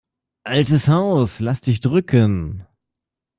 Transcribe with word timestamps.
Altes 0.45 0.87
Haus, 0.87 1.39
lass 1.41 1.61
dich 1.61 1.79
drücken! 1.79 2.65